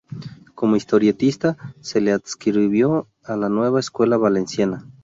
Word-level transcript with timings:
Como 0.55 0.77
historietista, 0.77 1.75
se 1.79 2.01
le 2.01 2.11
adscribió 2.11 3.07
a 3.23 3.35
la 3.35 3.49
Nueva 3.49 3.79
Escuela 3.79 4.17
Valenciana. 4.17 4.87